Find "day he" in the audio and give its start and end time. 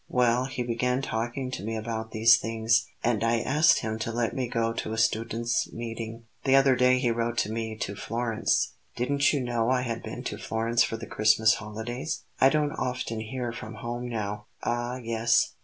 6.75-7.11